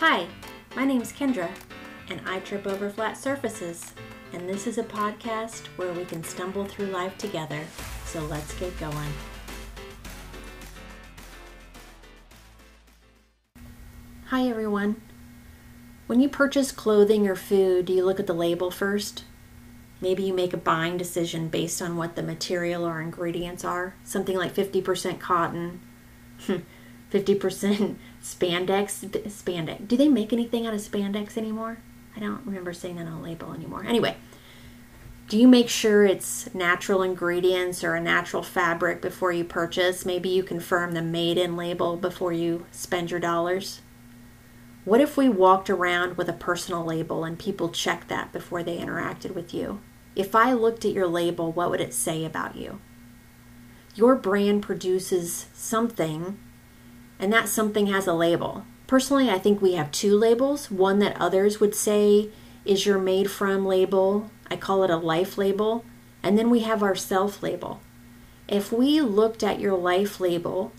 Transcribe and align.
Hi, 0.00 0.26
my 0.74 0.86
name's 0.86 1.12
Kendra, 1.12 1.50
and 2.08 2.22
I 2.26 2.40
trip 2.40 2.66
over 2.66 2.88
flat 2.88 3.18
surfaces. 3.18 3.92
And 4.32 4.48
this 4.48 4.66
is 4.66 4.78
a 4.78 4.82
podcast 4.82 5.66
where 5.76 5.92
we 5.92 6.06
can 6.06 6.24
stumble 6.24 6.64
through 6.64 6.86
life 6.86 7.18
together. 7.18 7.60
So 8.06 8.22
let's 8.22 8.54
get 8.54 8.80
going. 8.80 9.12
Hi, 14.28 14.48
everyone. 14.48 15.02
When 16.06 16.20
you 16.20 16.30
purchase 16.30 16.72
clothing 16.72 17.28
or 17.28 17.36
food, 17.36 17.84
do 17.84 17.92
you 17.92 18.06
look 18.06 18.18
at 18.18 18.26
the 18.26 18.32
label 18.32 18.70
first? 18.70 19.24
Maybe 20.00 20.22
you 20.22 20.32
make 20.32 20.54
a 20.54 20.56
buying 20.56 20.96
decision 20.96 21.48
based 21.48 21.82
on 21.82 21.98
what 21.98 22.16
the 22.16 22.22
material 22.22 22.86
or 22.86 23.02
ingredients 23.02 23.66
are. 23.66 23.96
Something 24.04 24.38
like 24.38 24.54
50% 24.54 25.20
cotton, 25.20 25.82
hmm, 26.46 26.60
50% 27.10 27.96
spandex. 28.22 29.04
Spandex. 29.10 29.88
Do 29.88 29.96
they 29.96 30.08
make 30.08 30.32
anything 30.32 30.66
out 30.66 30.74
of 30.74 30.80
spandex 30.80 31.36
anymore? 31.36 31.78
I 32.16 32.20
don't 32.20 32.44
remember 32.44 32.72
seeing 32.72 32.96
that 32.96 33.06
on 33.06 33.12
a 33.12 33.22
label 33.22 33.52
anymore. 33.52 33.84
Anyway, 33.86 34.16
do 35.28 35.38
you 35.38 35.46
make 35.46 35.68
sure 35.68 36.04
it's 36.04 36.52
natural 36.54 37.02
ingredients 37.02 37.84
or 37.84 37.94
a 37.94 38.00
natural 38.00 38.42
fabric 38.42 39.00
before 39.00 39.32
you 39.32 39.44
purchase? 39.44 40.04
Maybe 40.04 40.28
you 40.28 40.42
confirm 40.42 40.92
the 40.92 41.02
made 41.02 41.38
in 41.38 41.56
label 41.56 41.96
before 41.96 42.32
you 42.32 42.66
spend 42.72 43.10
your 43.10 43.20
dollars. 43.20 43.80
What 44.84 45.00
if 45.00 45.16
we 45.16 45.28
walked 45.28 45.70
around 45.70 46.16
with 46.16 46.28
a 46.28 46.32
personal 46.32 46.84
label 46.84 47.22
and 47.22 47.38
people 47.38 47.68
checked 47.68 48.08
that 48.08 48.32
before 48.32 48.62
they 48.62 48.78
interacted 48.78 49.34
with 49.34 49.54
you? 49.54 49.80
If 50.16 50.34
I 50.34 50.52
looked 50.52 50.84
at 50.84 50.92
your 50.92 51.06
label, 51.06 51.52
what 51.52 51.70
would 51.70 51.80
it 51.80 51.94
say 51.94 52.24
about 52.24 52.56
you? 52.56 52.80
Your 53.94 54.16
brand 54.16 54.62
produces 54.62 55.46
something, 55.52 56.38
and 57.20 57.32
that 57.32 57.48
something 57.48 57.86
has 57.86 58.06
a 58.06 58.14
label. 58.14 58.64
Personally, 58.86 59.30
I 59.30 59.38
think 59.38 59.62
we 59.62 59.74
have 59.74 59.92
two 59.92 60.16
labels 60.16 60.70
one 60.70 60.98
that 60.98 61.20
others 61.20 61.60
would 61.60 61.74
say 61.76 62.30
is 62.64 62.86
your 62.86 62.98
made 62.98 63.30
from 63.30 63.64
label. 63.64 64.30
I 64.50 64.56
call 64.56 64.82
it 64.82 64.90
a 64.90 64.96
life 64.96 65.38
label. 65.38 65.84
And 66.22 66.36
then 66.36 66.50
we 66.50 66.60
have 66.60 66.82
our 66.82 66.96
self 66.96 67.42
label. 67.42 67.80
If 68.48 68.72
we 68.72 69.00
looked 69.00 69.44
at 69.44 69.60
your 69.60 69.76
life 69.76 70.18
label, 70.18 70.72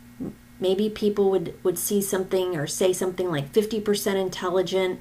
maybe 0.59 0.89
people 0.89 1.31
would, 1.31 1.53
would 1.63 1.79
see 1.79 2.01
something 2.01 2.57
or 2.57 2.67
say 2.67 2.91
something 2.91 3.29
like 3.29 3.53
50% 3.53 4.15
intelligent, 4.15 4.99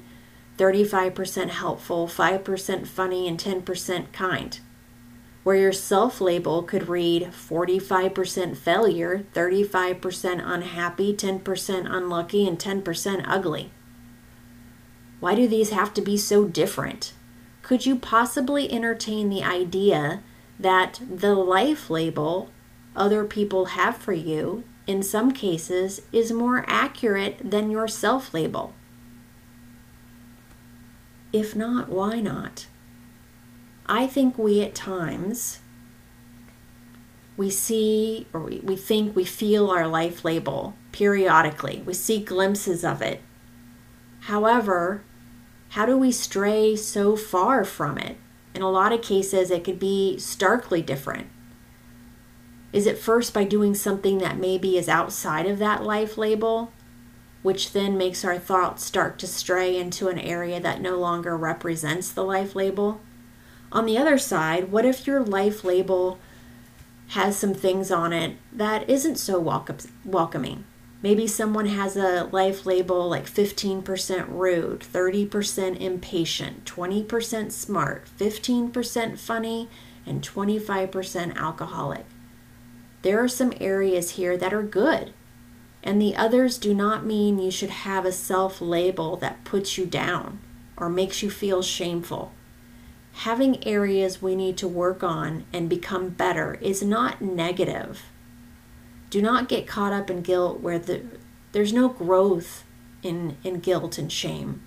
35% 0.57 1.49
helpful, 1.49 2.07
5% 2.07 2.87
funny, 2.87 3.27
and 3.27 3.39
10% 3.39 4.13
kind. 4.13 4.59
Where 5.43 5.55
your 5.55 5.73
self 5.73 6.21
label 6.21 6.61
could 6.61 6.87
read 6.87 7.31
45% 7.31 8.55
failure, 8.55 9.25
35% 9.33 10.41
unhappy, 10.43 11.13
10% 11.15 11.91
unlucky, 11.91 12.47
and 12.47 12.59
10% 12.59 13.23
ugly. 13.27 13.71
Why 15.19 15.35
do 15.35 15.47
these 15.47 15.71
have 15.71 15.93
to 15.95 16.01
be 16.01 16.17
so 16.17 16.45
different? 16.45 17.13
Could 17.63 17.85
you 17.85 17.95
possibly 17.95 18.71
entertain 18.71 19.29
the 19.29 19.43
idea 19.43 20.21
that 20.59 20.99
the 21.09 21.35
life 21.35 21.89
label 21.89 22.49
other 22.95 23.23
people 23.23 23.65
have 23.65 23.97
for 23.97 24.13
you, 24.13 24.63
in 24.85 25.01
some 25.01 25.31
cases, 25.31 26.01
is 26.11 26.31
more 26.31 26.65
accurate 26.67 27.39
than 27.43 27.71
your 27.71 27.87
self 27.87 28.33
label? 28.33 28.73
If 31.31 31.55
not, 31.55 31.89
why 31.89 32.19
not? 32.19 32.65
I 33.91 34.07
think 34.07 34.37
we 34.37 34.61
at 34.61 34.73
times 34.73 35.59
we 37.35 37.49
see 37.49 38.25
or 38.31 38.39
we, 38.39 38.59
we 38.59 38.77
think 38.77 39.13
we 39.13 39.25
feel 39.25 39.69
our 39.69 39.85
life 39.85 40.23
label 40.23 40.75
periodically. 40.93 41.83
We 41.85 41.93
see 41.93 42.23
glimpses 42.23 42.85
of 42.85 43.01
it. 43.01 43.19
However, 44.21 45.03
how 45.71 45.85
do 45.85 45.97
we 45.97 46.13
stray 46.13 46.77
so 46.77 47.17
far 47.17 47.65
from 47.65 47.97
it? 47.97 48.15
In 48.55 48.61
a 48.61 48.71
lot 48.71 48.93
of 48.93 49.01
cases, 49.01 49.51
it 49.51 49.65
could 49.65 49.77
be 49.79 50.17
starkly 50.17 50.81
different. 50.81 51.27
Is 52.71 52.85
it 52.85 52.97
first 52.97 53.33
by 53.33 53.43
doing 53.43 53.75
something 53.75 54.19
that 54.19 54.37
maybe 54.37 54.77
is 54.77 54.87
outside 54.87 55.47
of 55.47 55.59
that 55.59 55.83
life 55.83 56.17
label 56.17 56.71
which 57.41 57.73
then 57.73 57.97
makes 57.97 58.23
our 58.23 58.37
thoughts 58.37 58.85
start 58.85 59.17
to 59.19 59.27
stray 59.27 59.77
into 59.77 60.07
an 60.07 60.19
area 60.19 60.61
that 60.61 60.79
no 60.79 60.95
longer 60.95 61.35
represents 61.35 62.11
the 62.11 62.23
life 62.23 62.55
label. 62.55 63.01
On 63.71 63.85
the 63.85 63.97
other 63.97 64.17
side, 64.17 64.71
what 64.71 64.85
if 64.85 65.07
your 65.07 65.21
life 65.21 65.63
label 65.63 66.19
has 67.09 67.37
some 67.37 67.53
things 67.53 67.91
on 67.91 68.13
it 68.13 68.37
that 68.51 68.89
isn't 68.89 69.17
so 69.17 69.39
welcome, 69.39 69.77
welcoming? 70.05 70.65
Maybe 71.01 71.25
someone 71.25 71.65
has 71.65 71.97
a 71.97 72.29
life 72.31 72.65
label 72.65 73.09
like 73.09 73.25
15% 73.25 74.25
rude, 74.29 74.81
30% 74.81 75.79
impatient, 75.79 76.65
20% 76.65 77.51
smart, 77.51 78.07
15% 78.19 79.17
funny, 79.17 79.69
and 80.05 80.21
25% 80.21 81.35
alcoholic. 81.35 82.05
There 83.01 83.23
are 83.23 83.27
some 83.27 83.53
areas 83.59 84.11
here 84.11 84.37
that 84.37 84.53
are 84.53 84.63
good 84.63 85.13
and 85.83 86.01
the 86.01 86.15
others 86.15 86.57
do 86.57 86.73
not 86.73 87.05
mean 87.05 87.39
you 87.39 87.51
should 87.51 87.69
have 87.69 88.05
a 88.05 88.11
self 88.11 88.61
label 88.61 89.17
that 89.17 89.43
puts 89.43 89.77
you 89.77 89.85
down 89.85 90.39
or 90.77 90.89
makes 90.89 91.23
you 91.23 91.29
feel 91.29 91.61
shameful. 91.61 92.31
Having 93.13 93.67
areas 93.67 94.21
we 94.21 94.35
need 94.35 94.57
to 94.57 94.67
work 94.67 95.03
on 95.03 95.45
and 95.53 95.69
become 95.69 96.09
better 96.09 96.55
is 96.61 96.81
not 96.81 97.21
negative. 97.21 98.03
Do 99.09 99.21
not 99.21 99.49
get 99.49 99.67
caught 99.67 99.93
up 99.93 100.09
in 100.09 100.21
guilt 100.21 100.61
where 100.61 100.79
the, 100.79 101.03
there's 101.51 101.73
no 101.73 101.89
growth 101.89 102.63
in, 103.03 103.37
in 103.43 103.59
guilt 103.59 103.97
and 103.97 104.11
shame. 104.11 104.63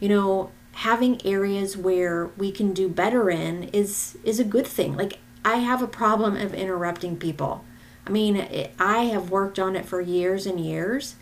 You 0.00 0.08
know, 0.08 0.50
having 0.72 1.24
areas 1.26 1.76
where 1.76 2.26
we 2.36 2.52
can 2.52 2.72
do 2.72 2.88
better 2.88 3.30
in 3.30 3.64
is 3.64 4.16
is 4.22 4.38
a 4.38 4.44
good 4.44 4.66
thing. 4.66 4.96
Like 4.96 5.18
I 5.44 5.56
have 5.56 5.82
a 5.82 5.88
problem 5.88 6.36
of 6.36 6.54
interrupting 6.54 7.16
people. 7.16 7.64
I 8.06 8.10
mean, 8.10 8.36
it, 8.36 8.72
I 8.78 9.04
have 9.06 9.30
worked 9.30 9.58
on 9.58 9.74
it 9.74 9.86
for 9.86 10.00
years 10.00 10.46
and 10.46 10.60
years. 10.60 11.16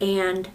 And 0.00 0.48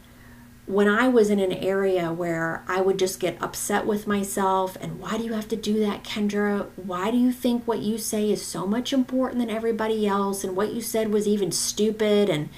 when 0.69 0.88
I 0.88 1.07
was 1.07 1.31
in 1.31 1.40
an 1.40 1.52
area 1.52 2.13
where 2.13 2.63
I 2.68 2.80
would 2.80 3.00
just 3.00 3.19
get 3.19 3.41
upset 3.41 3.88
with 3.88 4.06
myself, 4.06 4.78
and 4.80 5.00
why 5.00 5.18
do 5.18 5.24
you 5.24 5.34
have 5.34 5.47
to 5.47 5.56
do 5.56 5.80
that, 5.80 6.03
Kendra? 6.03 6.68
Why 6.75 7.09
do 7.09 7.18
you 7.18 7.31
think 7.31 7.68
what 7.68 7.80
you 7.80 7.97
say 7.97 8.30
is 8.30 8.46
so 8.46 8.68
much 8.68 8.94
important 8.94 9.40
than 9.40 9.50
everybody 9.50 10.06
else? 10.06 10.44
And 10.44 10.56
what 10.56 10.72
you 10.72 10.81
said 10.81 11.12
was 11.12 11.28
even 11.28 11.52
stupid? 11.52 12.30
And 12.30 12.50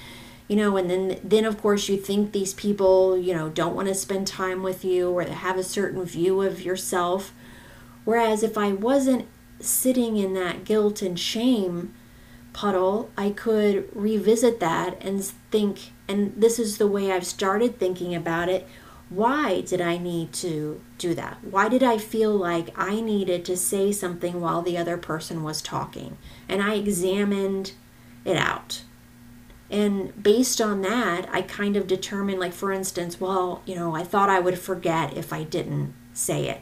you 0.46 0.56
know, 0.56 0.76
and 0.76 0.90
then 0.90 1.20
then 1.24 1.46
of 1.46 1.62
course 1.62 1.88
you 1.88 1.96
think 1.96 2.32
these 2.32 2.52
people, 2.52 3.16
you 3.16 3.32
know, 3.32 3.48
don't 3.48 3.74
want 3.74 3.88
to 3.88 3.94
spend 3.94 4.26
time 4.26 4.62
with 4.62 4.84
you 4.84 5.10
or 5.10 5.24
they 5.24 5.32
have 5.32 5.56
a 5.56 5.64
certain 5.64 6.04
view 6.04 6.42
of 6.42 6.60
yourself. 6.60 7.32
Whereas 8.04 8.42
if 8.42 8.58
I 8.58 8.72
wasn't 8.72 9.26
sitting 9.58 10.18
in 10.18 10.34
that 10.34 10.64
guilt 10.64 11.00
and 11.00 11.18
shame, 11.18 11.94
puddle, 12.52 13.10
I 13.16 13.30
could 13.30 13.88
revisit 13.94 14.60
that 14.60 15.02
and 15.02 15.22
think, 15.50 15.92
and 16.08 16.34
this 16.36 16.58
is 16.58 16.78
the 16.78 16.86
way 16.86 17.10
I've 17.10 17.26
started 17.26 17.78
thinking 17.78 18.14
about 18.14 18.48
it. 18.48 18.66
Why 19.08 19.60
did 19.60 19.80
I 19.80 19.98
need 19.98 20.32
to 20.34 20.80
do 20.96 21.14
that? 21.14 21.38
Why 21.42 21.68
did 21.68 21.82
I 21.82 21.98
feel 21.98 22.34
like 22.34 22.78
I 22.78 23.00
needed 23.00 23.44
to 23.44 23.56
say 23.56 23.92
something 23.92 24.40
while 24.40 24.62
the 24.62 24.78
other 24.78 24.96
person 24.96 25.42
was 25.42 25.60
talking? 25.60 26.16
And 26.48 26.62
I 26.62 26.74
examined 26.74 27.72
it 28.24 28.36
out. 28.36 28.82
And 29.70 30.22
based 30.22 30.60
on 30.60 30.82
that, 30.82 31.28
I 31.30 31.42
kind 31.42 31.76
of 31.76 31.86
determined, 31.86 32.40
like, 32.40 32.52
for 32.52 32.72
instance, 32.72 33.20
well, 33.20 33.62
you 33.64 33.74
know, 33.74 33.94
I 33.94 34.04
thought 34.04 34.28
I 34.28 34.40
would 34.40 34.58
forget 34.58 35.16
if 35.16 35.32
I 35.32 35.44
didn't 35.44 35.94
say 36.12 36.48
it. 36.48 36.60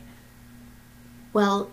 Well, 1.32 1.70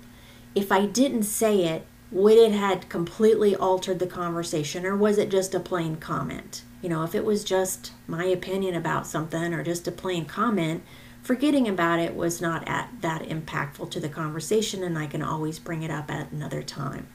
if 0.55 0.71
I 0.71 0.85
didn't 0.85 1.23
say 1.23 1.63
it, 1.65 1.85
would 2.11 2.37
it 2.37 2.51
had 2.51 2.89
completely 2.89 3.55
altered 3.55 3.99
the 3.99 4.07
conversation 4.07 4.85
or 4.85 4.95
was 4.95 5.17
it 5.17 5.29
just 5.29 5.53
a 5.53 5.59
plain 5.59 5.97
comment? 5.97 6.63
You 6.81 6.89
know 6.89 7.03
if 7.03 7.15
it 7.15 7.25
was 7.25 7.43
just 7.43 7.91
my 8.07 8.25
opinion 8.25 8.75
about 8.75 9.07
something 9.07 9.53
or 9.53 9.63
just 9.63 9.87
a 9.87 9.91
plain 9.91 10.25
comment 10.25 10.83
forgetting 11.21 11.67
about 11.67 11.99
it 11.99 12.15
was 12.15 12.39
not 12.39 12.65
at 12.67 12.89
that 13.01 13.23
impactful 13.23 13.91
to 13.91 13.99
the 13.99 14.07
conversation 14.07 14.81
and 14.83 14.97
i 14.97 15.05
can 15.05 15.21
always 15.21 15.59
bring 15.59 15.83
it 15.83 15.91
up 15.91 16.09
at 16.09 16.31
another 16.31 16.63
time. 16.63 17.07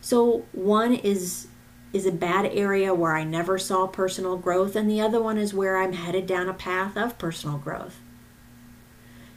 So 0.00 0.44
one 0.52 0.94
is 0.94 1.48
is 1.92 2.06
a 2.06 2.12
bad 2.12 2.46
area 2.46 2.92
where 2.92 3.14
i 3.14 3.22
never 3.22 3.58
saw 3.58 3.86
personal 3.86 4.36
growth 4.36 4.74
and 4.74 4.90
the 4.90 5.00
other 5.00 5.22
one 5.22 5.38
is 5.38 5.54
where 5.54 5.76
i'm 5.76 5.92
headed 5.92 6.26
down 6.26 6.48
a 6.48 6.54
path 6.54 6.96
of 6.96 7.16
personal 7.18 7.58
growth 7.58 8.00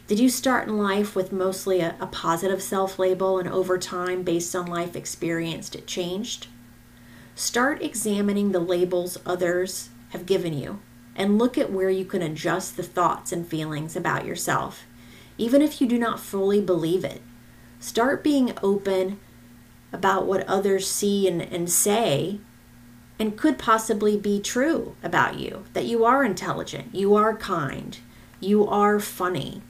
did 0.09 0.19
you 0.19 0.27
start 0.27 0.67
in 0.67 0.75
life 0.75 1.15
with 1.15 1.31
mostly 1.31 1.81
a, 1.81 1.95
a 2.00 2.07
positive 2.07 2.63
self 2.63 2.97
label 2.97 3.38
and 3.38 3.47
over 3.47 3.77
time, 3.77 4.23
based 4.23 4.56
on 4.56 4.65
life 4.65 4.95
experienced, 4.95 5.75
it 5.75 5.85
changed? 5.85 6.47
Start 7.35 7.83
examining 7.83 8.51
the 8.51 8.59
labels 8.59 9.19
others 9.23 9.89
have 10.09 10.25
given 10.25 10.57
you 10.57 10.79
and 11.15 11.38
look 11.38 11.59
at 11.59 11.71
where 11.71 11.91
you 11.91 12.06
can 12.06 12.23
adjust 12.23 12.75
the 12.75 12.81
thoughts 12.81 13.31
and 13.31 13.47
feelings 13.47 13.95
about 13.95 14.25
yourself, 14.25 14.88
even 15.38 15.61
if 15.61 15.79
you 15.79 15.85
do 15.85 16.00
not 16.00 16.19
fully 16.19 16.59
believe 16.59 17.05
it. 17.05 17.21
Start 17.79 18.23
being 18.23 18.53
open 18.63 19.19
about 19.94 20.25
what 20.25 20.41
others 20.47 20.89
see 20.89 21.27
and, 21.27 21.39
and 21.39 21.69
say 21.69 22.39
and 23.19 23.38
could 23.38 23.59
possibly 23.59 24.17
be 24.17 24.41
true 24.41 24.95
about 25.03 25.38
you 25.38 25.65
that 25.73 25.85
you 25.85 26.03
are 26.03 26.23
intelligent, 26.23 26.95
you 26.95 27.13
are 27.13 27.38
kind, 27.38 28.00
you 28.39 28.67
are 28.67 29.00
funny, 29.00 29.62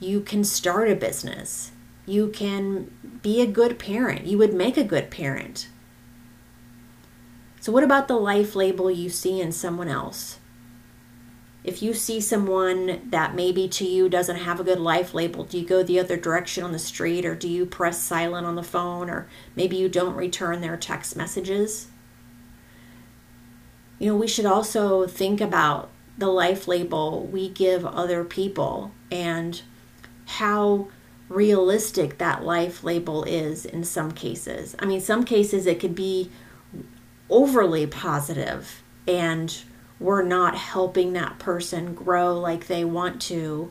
you 0.00 0.20
can 0.20 0.44
start 0.44 0.90
a 0.90 0.94
business, 0.94 1.72
you 2.06 2.28
can 2.28 2.90
be 3.22 3.40
a 3.40 3.46
good 3.46 3.78
parent, 3.78 4.26
you 4.26 4.38
would 4.38 4.54
make 4.54 4.76
a 4.76 4.84
good 4.84 5.10
parent. 5.10 5.68
So, 7.60 7.72
what 7.72 7.84
about 7.84 8.08
the 8.08 8.16
life 8.16 8.54
label 8.54 8.90
you 8.90 9.10
see 9.10 9.40
in 9.40 9.52
someone 9.52 9.88
else? 9.88 10.38
If 11.64 11.82
you 11.82 11.92
see 11.92 12.20
someone 12.20 13.10
that 13.10 13.34
maybe 13.34 13.68
to 13.68 13.84
you 13.84 14.08
doesn't 14.08 14.36
have 14.36 14.60
a 14.60 14.64
good 14.64 14.78
life 14.78 15.12
label, 15.12 15.44
do 15.44 15.58
you 15.58 15.66
go 15.66 15.82
the 15.82 16.00
other 16.00 16.16
direction 16.16 16.64
on 16.64 16.72
the 16.72 16.78
street 16.78 17.26
or 17.26 17.34
do 17.34 17.48
you 17.48 17.66
press 17.66 18.00
silent 18.00 18.46
on 18.46 18.54
the 18.54 18.62
phone 18.62 19.10
or 19.10 19.28
maybe 19.54 19.76
you 19.76 19.88
don't 19.88 20.14
return 20.14 20.60
their 20.60 20.76
text 20.76 21.16
messages? 21.16 21.88
You 23.98 24.10
know, 24.10 24.16
we 24.16 24.28
should 24.28 24.46
also 24.46 25.06
think 25.06 25.40
about 25.40 25.90
the 26.16 26.28
life 26.28 26.68
label 26.68 27.26
we 27.26 27.48
give 27.48 27.84
other 27.84 28.24
people 28.24 28.92
and 29.10 29.60
how 30.28 30.88
realistic 31.28 32.18
that 32.18 32.44
life 32.44 32.84
label 32.84 33.24
is 33.24 33.64
in 33.64 33.82
some 33.82 34.12
cases. 34.12 34.76
I 34.78 34.86
mean, 34.86 35.00
some 35.00 35.24
cases 35.24 35.66
it 35.66 35.80
could 35.80 35.94
be 35.94 36.30
overly 37.30 37.86
positive 37.86 38.82
and 39.06 39.62
we're 39.98 40.22
not 40.22 40.54
helping 40.56 41.14
that 41.14 41.38
person 41.38 41.94
grow 41.94 42.38
like 42.38 42.66
they 42.66 42.84
want 42.84 43.20
to. 43.22 43.70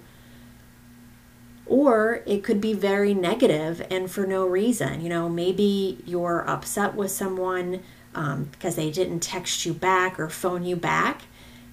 Or 1.66 2.24
it 2.26 2.44
could 2.44 2.60
be 2.60 2.74
very 2.74 3.14
negative 3.14 3.86
and 3.90 4.10
for 4.10 4.26
no 4.26 4.46
reason. 4.46 5.02
You 5.02 5.10
know, 5.10 5.30
maybe 5.30 6.02
you're 6.06 6.48
upset 6.50 6.96
with 6.96 7.12
someone 7.12 7.84
um, 8.16 8.46
because 8.46 8.76
they 8.76 8.90
didn't 8.90 9.20
text 9.20 9.66
you 9.66 9.74
back 9.74 10.20
or 10.20 10.30
phone 10.30 10.64
you 10.64 10.76
back. 10.76 11.24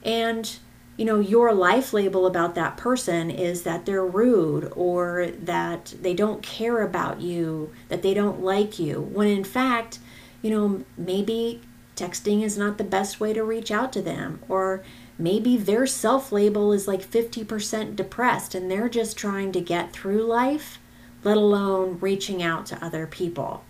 And, 0.02 0.58
you 0.96 1.04
know, 1.04 1.18
your 1.18 1.52
life 1.52 1.92
label 1.92 2.26
about 2.26 2.54
that 2.54 2.76
person 2.76 3.30
is 3.30 3.62
that 3.62 3.84
they're 3.84 4.06
rude 4.06 4.72
or 4.76 5.28
that 5.42 5.94
they 6.00 6.14
don't 6.14 6.42
care 6.42 6.82
about 6.82 7.20
you, 7.20 7.72
that 7.88 8.02
they 8.02 8.14
don't 8.14 8.42
like 8.42 8.78
you. 8.78 9.00
When 9.00 9.26
in 9.26 9.44
fact, 9.44 9.98
you 10.40 10.50
know, 10.50 10.84
maybe 10.96 11.60
texting 11.96 12.42
is 12.42 12.58
not 12.58 12.78
the 12.78 12.84
best 12.84 13.20
way 13.20 13.32
to 13.32 13.42
reach 13.42 13.70
out 13.70 13.92
to 13.94 14.02
them. 14.02 14.40
Or 14.48 14.82
maybe 15.18 15.56
their 15.56 15.86
self 15.86 16.30
label 16.30 16.72
is 16.72 16.86
like 16.86 17.04
50% 17.04 17.96
depressed 17.96 18.54
and 18.54 18.70
they're 18.70 18.88
just 18.88 19.16
trying 19.16 19.52
to 19.52 19.60
get 19.60 19.92
through 19.92 20.24
life, 20.24 20.78
let 21.22 21.36
alone 21.36 21.98
reaching 22.00 22.42
out 22.42 22.66
to 22.66 22.84
other 22.84 23.06
people. 23.06 23.64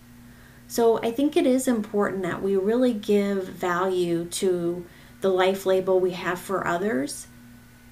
So 0.67 0.99
I 1.03 1.11
think 1.11 1.37
it 1.37 1.47
is 1.47 1.69
important 1.69 2.23
that 2.23 2.43
we 2.43 2.57
really 2.57 2.95
give 2.95 3.47
value 3.47 4.25
to 4.27 4.85
the 5.25 5.31
life 5.31 5.65
label 5.65 5.99
we 5.99 6.11
have 6.11 6.39
for 6.39 6.67
others 6.67 7.29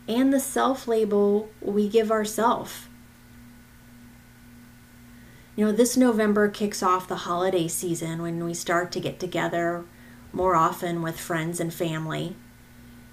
and 0.07 0.31
the 0.31 0.39
self 0.39 0.87
label 0.87 1.49
we 1.63 1.89
give 1.89 2.11
ourselves. 2.11 2.89
You 5.57 5.65
know, 5.65 5.73
this 5.73 5.97
November 5.97 6.51
kicks 6.51 6.83
off 6.83 7.09
the 7.09 7.25
holiday 7.25 7.69
season 7.69 8.21
when 8.21 8.45
we 8.45 8.53
start 8.53 8.93
to 8.93 9.01
get 9.01 9.19
together 9.19 9.87
more 10.31 10.55
often 10.55 11.01
with 11.01 11.19
friends 11.19 11.59
and 11.59 11.73
family. 11.73 12.37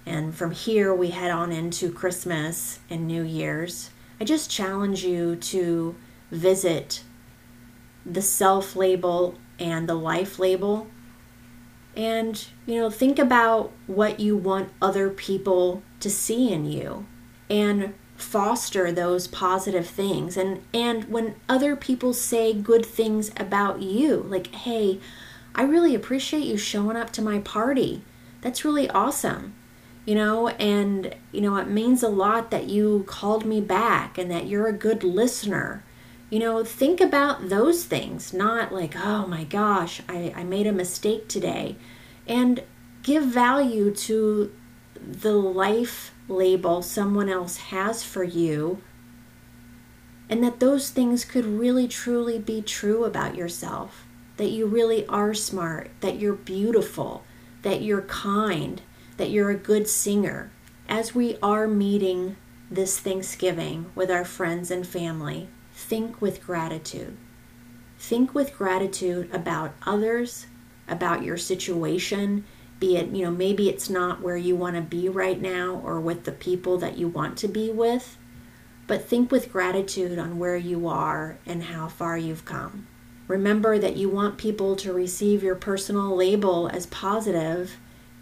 And 0.04 0.34
from 0.34 0.50
here, 0.50 0.94
we 0.94 1.12
head 1.12 1.30
on 1.30 1.50
into 1.50 1.90
Christmas 1.90 2.80
and 2.90 3.06
New 3.06 3.22
Year's. 3.22 3.88
I 4.20 4.24
just 4.24 4.50
challenge 4.50 5.02
you 5.02 5.34
to 5.36 5.96
visit 6.30 7.04
the 8.04 8.20
self 8.20 8.76
label 8.76 9.38
and 9.58 9.88
the 9.88 9.94
life 9.94 10.38
label. 10.38 10.88
And, 11.96 12.46
you 12.66 12.76
know, 12.76 12.90
think 12.90 13.18
about 13.18 13.72
what 13.86 14.20
you 14.20 14.36
want 14.36 14.70
other 14.80 15.10
people 15.10 15.82
to 16.00 16.08
see 16.08 16.52
in 16.52 16.64
you 16.64 17.06
and 17.48 17.94
foster 18.16 18.92
those 18.92 19.26
positive 19.26 19.86
things. 19.86 20.36
And 20.36 20.62
and 20.72 21.04
when 21.04 21.34
other 21.48 21.74
people 21.74 22.12
say 22.12 22.52
good 22.52 22.84
things 22.84 23.30
about 23.36 23.82
you, 23.82 24.26
like, 24.28 24.54
"Hey, 24.54 25.00
I 25.54 25.62
really 25.62 25.94
appreciate 25.94 26.44
you 26.44 26.56
showing 26.56 26.96
up 26.96 27.10
to 27.12 27.22
my 27.22 27.38
party. 27.40 28.02
That's 28.40 28.64
really 28.64 28.88
awesome." 28.90 29.54
You 30.06 30.14
know, 30.14 30.48
and 30.48 31.14
you 31.32 31.40
know, 31.40 31.56
it 31.56 31.68
means 31.68 32.02
a 32.02 32.08
lot 32.08 32.50
that 32.50 32.68
you 32.68 33.04
called 33.06 33.44
me 33.44 33.60
back 33.60 34.18
and 34.18 34.30
that 34.30 34.46
you're 34.46 34.68
a 34.68 34.72
good 34.72 35.02
listener 35.02 35.82
you 36.30 36.38
know, 36.38 36.62
think 36.62 37.00
about 37.00 37.48
those 37.48 37.84
things, 37.84 38.32
not 38.32 38.72
like, 38.72 38.94
oh 38.96 39.26
my 39.26 39.42
gosh, 39.42 40.00
I, 40.08 40.32
I 40.36 40.44
made 40.44 40.68
a 40.68 40.72
mistake 40.72 41.28
today. 41.28 41.76
And 42.26 42.62
give 43.02 43.24
value 43.24 43.92
to 43.92 44.52
the 44.94 45.32
life 45.32 46.12
label 46.28 46.82
someone 46.82 47.28
else 47.28 47.56
has 47.56 48.04
for 48.04 48.22
you. 48.22 48.80
And 50.28 50.44
that 50.44 50.60
those 50.60 50.90
things 50.90 51.24
could 51.24 51.44
really 51.44 51.88
truly 51.88 52.38
be 52.38 52.62
true 52.62 53.04
about 53.04 53.34
yourself. 53.34 54.06
That 54.36 54.50
you 54.50 54.66
really 54.66 55.04
are 55.06 55.34
smart, 55.34 55.90
that 56.00 56.20
you're 56.20 56.34
beautiful, 56.34 57.24
that 57.62 57.82
you're 57.82 58.02
kind, 58.02 58.80
that 59.16 59.30
you're 59.30 59.50
a 59.50 59.56
good 59.56 59.88
singer. 59.88 60.52
As 60.88 61.12
we 61.12 61.36
are 61.42 61.66
meeting 61.66 62.36
this 62.70 63.00
Thanksgiving 63.00 63.90
with 63.96 64.10
our 64.10 64.24
friends 64.24 64.70
and 64.70 64.86
family, 64.86 65.48
think 65.80 66.20
with 66.20 66.44
gratitude. 66.44 67.16
Think 67.98 68.34
with 68.34 68.56
gratitude 68.56 69.28
about 69.34 69.74
others, 69.84 70.46
about 70.86 71.24
your 71.24 71.36
situation, 71.36 72.44
be 72.78 72.96
it, 72.96 73.08
you 73.08 73.24
know, 73.24 73.30
maybe 73.30 73.68
it's 73.68 73.90
not 73.90 74.22
where 74.22 74.36
you 74.36 74.54
want 74.56 74.76
to 74.76 74.82
be 74.82 75.08
right 75.08 75.40
now 75.40 75.80
or 75.84 76.00
with 76.00 76.24
the 76.24 76.32
people 76.32 76.78
that 76.78 76.96
you 76.96 77.08
want 77.08 77.36
to 77.38 77.48
be 77.48 77.70
with, 77.70 78.16
but 78.86 79.04
think 79.04 79.32
with 79.32 79.52
gratitude 79.52 80.18
on 80.18 80.38
where 80.38 80.56
you 80.56 80.86
are 80.86 81.38
and 81.44 81.64
how 81.64 81.88
far 81.88 82.16
you've 82.16 82.44
come. 82.44 82.86
Remember 83.26 83.78
that 83.78 83.96
you 83.96 84.08
want 84.08 84.38
people 84.38 84.76
to 84.76 84.92
receive 84.92 85.42
your 85.42 85.54
personal 85.54 86.14
label 86.14 86.68
as 86.68 86.86
positive, 86.86 87.76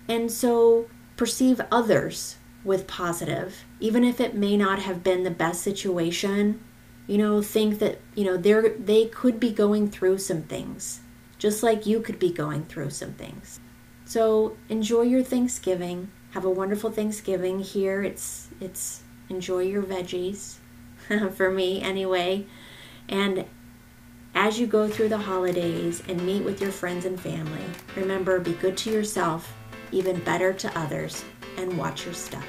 and 0.09 0.31
so 0.31 0.89
perceive 1.17 1.61
others 1.71 2.37
with 2.65 2.87
positive, 2.87 3.65
even 3.81 4.05
if 4.05 4.21
it 4.21 4.35
may 4.35 4.57
not 4.57 4.81
have 4.81 5.05
been 5.05 5.25
the 5.25 5.31
best 5.31 5.63
situation 5.63 6.61
you 7.09 7.19
know, 7.19 7.43
think 7.43 7.81
that, 7.81 8.01
you 8.15 8.25
know, 8.25 8.37
they're 8.37 8.69
they 8.69 9.07
could 9.07 9.41
be 9.41 9.51
going 9.51 9.91
through 9.91 10.19
some 10.19 10.43
things, 10.43 11.01
just 11.39 11.63
like 11.63 11.87
you 11.87 12.01
could 12.01 12.19
be 12.19 12.31
going 12.31 12.67
through 12.67 12.91
some 12.91 13.15
things. 13.15 13.59
So 14.05 14.57
enjoy 14.69 15.03
your 15.03 15.25
Thanksgiving. 15.25 16.11
Have 16.33 16.45
a 16.45 16.51
wonderful 16.51 16.91
Thanksgiving. 16.91 17.61
Here 17.61 18.03
it's 18.03 18.49
it's 18.61 19.03
enjoy 19.31 19.63
your 19.63 19.83
veggies 19.83 20.57
for 21.35 21.51
me 21.51 21.83
anyway. 21.83 22.47
And 23.09 23.47
as 24.35 24.61
you 24.61 24.67
go 24.67 24.87
through 24.87 25.09
the 25.09 25.19
holidays 25.19 26.03
and 26.09 26.25
meet 26.25 26.45
with 26.45 26.61
your 26.61 26.71
friends 26.71 27.07
and 27.07 27.19
family, 27.19 27.65
remember 27.97 28.39
be 28.39 28.53
good 28.53 28.77
to 28.79 28.91
yourself, 28.93 29.57
even 29.93 30.21
better 30.21 30.53
to 30.53 30.79
others, 30.79 31.25
and 31.57 31.79
watch 31.79 32.05
your 32.05 32.15
step. 32.15 32.45